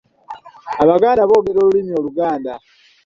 Abaganda 0.83 1.27
boogera 1.29 1.59
olulimi 1.63 1.91
Oluganda. 1.99 2.53